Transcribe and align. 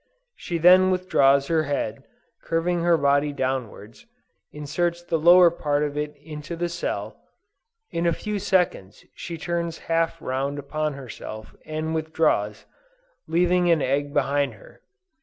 She 0.35 0.57
then 0.57 0.89
withdraws 0.89 1.45
her 1.45 1.61
head, 1.65 1.97
and 1.97 2.03
curving 2.41 2.81
her 2.81 2.97
body 2.97 3.31
downwards, 3.31 4.07
inserts 4.51 5.03
the 5.03 5.19
lower 5.19 5.51
part 5.51 5.83
of 5.83 5.95
it 5.95 6.15
into 6.17 6.55
the 6.55 6.69
cell: 6.69 7.21
in 7.91 8.07
a 8.07 8.11
few 8.11 8.39
seconds 8.39 9.05
she 9.13 9.37
turns 9.37 9.77
half 9.91 10.19
round 10.19 10.57
upon 10.57 10.93
herself 10.95 11.55
and 11.67 11.93
withdraws, 11.93 12.65
leaving 13.27 13.69
an 13.69 13.83
egg 13.83 14.11
behind 14.11 14.55
her. 14.55 14.81